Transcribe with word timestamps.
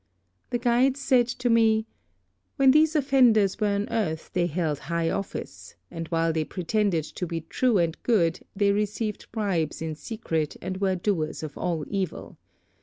The 0.49 0.57
guides 0.57 0.99
said 0.99 1.27
to 1.27 1.47
me, 1.47 1.85
'When 2.55 2.71
these 2.71 2.95
offenders 2.95 3.59
were 3.59 3.67
on 3.67 3.87
earth 3.91 4.31
they 4.33 4.47
held 4.47 4.79
high 4.79 5.11
office, 5.11 5.75
and 5.91 6.07
while 6.07 6.33
they 6.33 6.43
pretended 6.43 7.03
to 7.03 7.27
be 7.27 7.41
true 7.41 7.77
and 7.77 7.95
good 8.01 8.39
they 8.55 8.71
received 8.71 9.31
bribes 9.31 9.79
in 9.79 9.93
secret 9.93 10.57
and 10.59 10.77
were 10.77 10.95
doers 10.95 11.43
of 11.43 11.55
all 11.55 11.85
evil. 11.87 12.39